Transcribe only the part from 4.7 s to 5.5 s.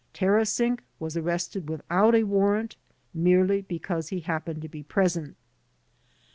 present.